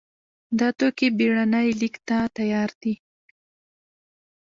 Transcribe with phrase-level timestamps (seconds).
[0.59, 2.93] دا توکي بېړنۍ لېږد ته تیار دي.